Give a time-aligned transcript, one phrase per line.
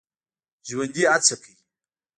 [0.67, 1.55] ژوندي هڅه کوي